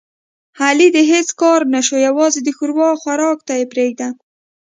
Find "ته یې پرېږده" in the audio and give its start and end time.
3.47-4.07